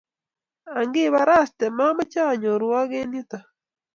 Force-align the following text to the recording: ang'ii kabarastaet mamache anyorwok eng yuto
ang'ii 0.79 1.07
kabarastaet 1.09 1.73
mamache 1.77 2.21
anyorwok 2.31 2.91
eng 3.01 3.13
yuto 3.15 3.39